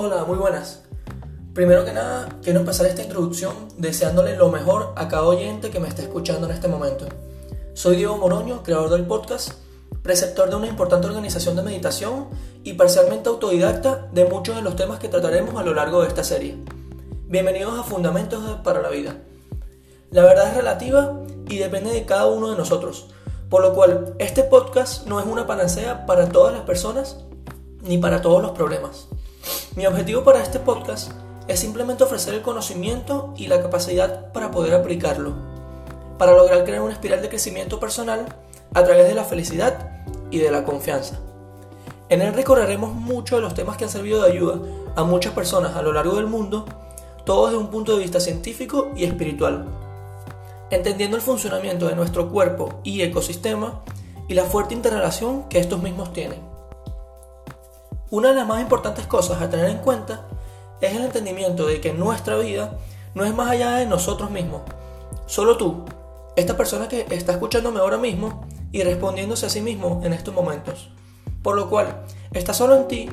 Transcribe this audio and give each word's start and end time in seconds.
Hola, 0.00 0.24
muy 0.24 0.38
buenas. 0.38 0.84
Primero 1.54 1.84
que 1.84 1.92
nada, 1.92 2.28
quiero 2.40 2.60
empezar 2.60 2.86
esta 2.86 3.02
introducción 3.02 3.52
deseándole 3.78 4.36
lo 4.36 4.48
mejor 4.48 4.92
a 4.94 5.08
cada 5.08 5.24
oyente 5.24 5.70
que 5.70 5.80
me 5.80 5.88
esté 5.88 6.02
escuchando 6.02 6.46
en 6.46 6.54
este 6.54 6.68
momento. 6.68 7.06
Soy 7.74 7.96
Diego 7.96 8.16
Moroño, 8.16 8.62
creador 8.62 8.90
del 8.90 9.06
podcast, 9.06 9.54
preceptor 10.04 10.50
de 10.50 10.54
una 10.54 10.68
importante 10.68 11.08
organización 11.08 11.56
de 11.56 11.64
meditación 11.64 12.28
y 12.62 12.74
parcialmente 12.74 13.28
autodidacta 13.28 14.06
de 14.12 14.24
muchos 14.26 14.54
de 14.54 14.62
los 14.62 14.76
temas 14.76 15.00
que 15.00 15.08
trataremos 15.08 15.56
a 15.56 15.64
lo 15.64 15.74
largo 15.74 16.02
de 16.02 16.06
esta 16.06 16.22
serie. 16.22 16.56
Bienvenidos 17.26 17.76
a 17.76 17.82
Fundamentos 17.82 18.40
para 18.62 18.80
la 18.80 18.90
Vida. 18.90 19.16
La 20.12 20.22
verdad 20.22 20.50
es 20.50 20.56
relativa 20.56 21.24
y 21.48 21.58
depende 21.58 21.90
de 21.90 22.06
cada 22.06 22.26
uno 22.26 22.52
de 22.52 22.56
nosotros, 22.56 23.08
por 23.50 23.62
lo 23.62 23.74
cual 23.74 24.14
este 24.20 24.44
podcast 24.44 25.08
no 25.08 25.18
es 25.18 25.26
una 25.26 25.48
panacea 25.48 26.06
para 26.06 26.28
todas 26.28 26.54
las 26.54 26.62
personas 26.62 27.16
ni 27.82 27.98
para 27.98 28.22
todos 28.22 28.40
los 28.40 28.52
problemas. 28.52 29.08
Mi 29.78 29.86
objetivo 29.86 30.24
para 30.24 30.42
este 30.42 30.58
podcast 30.58 31.12
es 31.46 31.60
simplemente 31.60 32.02
ofrecer 32.02 32.34
el 32.34 32.42
conocimiento 32.42 33.32
y 33.36 33.46
la 33.46 33.62
capacidad 33.62 34.32
para 34.32 34.50
poder 34.50 34.74
aplicarlo, 34.74 35.34
para 36.18 36.32
lograr 36.32 36.64
crear 36.64 36.82
una 36.82 36.94
espiral 36.94 37.22
de 37.22 37.28
crecimiento 37.28 37.78
personal 37.78 38.26
a 38.74 38.82
través 38.82 39.06
de 39.06 39.14
la 39.14 39.22
felicidad 39.22 40.02
y 40.32 40.38
de 40.38 40.50
la 40.50 40.64
confianza. 40.64 41.20
En 42.08 42.22
él 42.22 42.34
recorreremos 42.34 42.92
muchos 42.92 43.38
de 43.38 43.42
los 43.42 43.54
temas 43.54 43.76
que 43.76 43.84
han 43.84 43.90
servido 43.90 44.20
de 44.20 44.32
ayuda 44.32 44.58
a 44.96 45.04
muchas 45.04 45.32
personas 45.32 45.76
a 45.76 45.82
lo 45.82 45.92
largo 45.92 46.16
del 46.16 46.26
mundo, 46.26 46.64
todos 47.24 47.50
desde 47.52 47.62
un 47.62 47.70
punto 47.70 47.92
de 47.92 48.02
vista 48.02 48.18
científico 48.18 48.90
y 48.96 49.04
espiritual, 49.04 49.64
entendiendo 50.70 51.16
el 51.16 51.22
funcionamiento 51.22 51.86
de 51.86 51.94
nuestro 51.94 52.30
cuerpo 52.30 52.80
y 52.82 53.02
ecosistema 53.02 53.84
y 54.26 54.34
la 54.34 54.42
fuerte 54.42 54.74
interrelación 54.74 55.48
que 55.48 55.60
estos 55.60 55.80
mismos 55.80 56.12
tienen. 56.12 56.47
Una 58.10 58.30
de 58.30 58.36
las 58.36 58.46
más 58.46 58.62
importantes 58.62 59.06
cosas 59.06 59.42
a 59.42 59.50
tener 59.50 59.68
en 59.68 59.78
cuenta 59.78 60.22
es 60.80 60.96
el 60.96 61.04
entendimiento 61.04 61.66
de 61.66 61.82
que 61.82 61.92
nuestra 61.92 62.38
vida 62.38 62.78
no 63.14 63.24
es 63.24 63.34
más 63.34 63.50
allá 63.50 63.72
de 63.72 63.84
nosotros 63.84 64.30
mismos. 64.30 64.62
Solo 65.26 65.58
tú, 65.58 65.84
esta 66.34 66.56
persona 66.56 66.88
que 66.88 67.04
está 67.10 67.32
escuchándome 67.32 67.80
ahora 67.80 67.98
mismo 67.98 68.46
y 68.72 68.82
respondiéndose 68.82 69.44
a 69.44 69.50
sí 69.50 69.60
mismo 69.60 70.00
en 70.04 70.14
estos 70.14 70.32
momentos. 70.32 70.88
Por 71.42 71.54
lo 71.54 71.68
cual, 71.68 72.02
está 72.32 72.54
solo 72.54 72.76
en 72.76 72.88
ti 72.88 73.10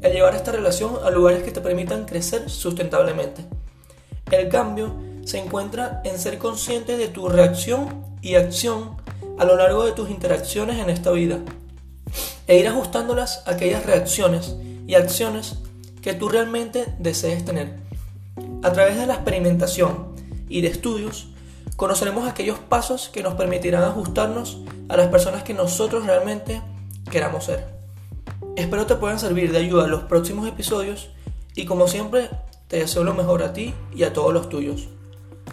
el 0.00 0.12
llevar 0.14 0.34
esta 0.34 0.52
relación 0.52 0.96
a 1.04 1.10
lugares 1.10 1.42
que 1.42 1.50
te 1.50 1.60
permitan 1.60 2.06
crecer 2.06 2.48
sustentablemente. 2.48 3.44
El 4.30 4.48
cambio 4.48 4.94
se 5.26 5.40
encuentra 5.40 6.00
en 6.04 6.18
ser 6.18 6.38
consciente 6.38 6.96
de 6.96 7.08
tu 7.08 7.28
reacción 7.28 8.02
y 8.22 8.36
acción 8.36 8.96
a 9.38 9.44
lo 9.44 9.56
largo 9.56 9.84
de 9.84 9.92
tus 9.92 10.08
interacciones 10.08 10.78
en 10.78 10.88
esta 10.88 11.10
vida 11.10 11.38
e 12.46 12.58
ir 12.58 12.68
ajustándolas 12.68 13.42
a 13.46 13.52
aquellas 13.52 13.84
reacciones 13.84 14.56
y 14.86 14.94
acciones 14.94 15.56
que 16.02 16.14
tú 16.14 16.28
realmente 16.28 16.86
desees 16.98 17.44
tener. 17.44 17.76
A 18.62 18.72
través 18.72 18.96
de 18.96 19.06
la 19.06 19.14
experimentación 19.14 20.14
y 20.48 20.62
de 20.62 20.68
estudios, 20.68 21.28
conoceremos 21.76 22.28
aquellos 22.28 22.58
pasos 22.58 23.08
que 23.08 23.22
nos 23.22 23.34
permitirán 23.34 23.84
ajustarnos 23.84 24.58
a 24.88 24.96
las 24.96 25.08
personas 25.08 25.42
que 25.42 25.54
nosotros 25.54 26.06
realmente 26.06 26.62
queramos 27.10 27.44
ser. 27.44 27.66
Espero 28.56 28.86
te 28.86 28.96
puedan 28.96 29.18
servir 29.18 29.52
de 29.52 29.58
ayuda 29.58 29.84
en 29.84 29.90
los 29.90 30.04
próximos 30.04 30.48
episodios 30.48 31.10
y 31.54 31.66
como 31.66 31.86
siempre 31.86 32.30
te 32.66 32.78
deseo 32.78 33.04
lo 33.04 33.14
mejor 33.14 33.42
a 33.42 33.52
ti 33.52 33.74
y 33.94 34.04
a 34.04 34.12
todos 34.12 34.32
los 34.32 34.48
tuyos. 34.48 34.88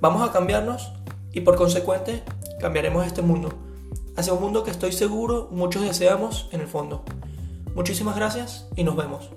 Vamos 0.00 0.28
a 0.28 0.32
cambiarnos 0.32 0.92
y 1.32 1.42
por 1.42 1.56
consecuente 1.56 2.22
cambiaremos 2.60 3.06
este 3.06 3.22
mundo 3.22 3.67
hacia 4.18 4.32
un 4.32 4.40
mundo 4.40 4.64
que 4.64 4.72
estoy 4.72 4.90
seguro 4.90 5.48
muchos 5.52 5.82
deseamos 5.82 6.48
en 6.50 6.60
el 6.60 6.66
fondo. 6.66 7.04
Muchísimas 7.76 8.16
gracias 8.16 8.66
y 8.74 8.82
nos 8.82 8.96
vemos. 8.96 9.30